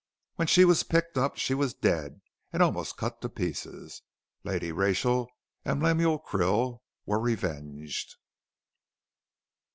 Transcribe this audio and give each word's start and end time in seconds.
When 0.33 0.47
she 0.47 0.65
was 0.65 0.81
picked 0.81 1.15
up 1.15 1.37
she 1.37 1.53
was 1.53 1.75
dead 1.75 2.21
and 2.51 2.63
almost 2.63 2.97
cut 2.97 3.21
to 3.21 3.29
pieces. 3.29 4.01
Lady 4.43 4.71
Rachel 4.71 5.29
and 5.63 5.79
Lemuel 5.79 6.17
Krill 6.19 6.79
were 7.05 7.19
revenged. 7.19 8.15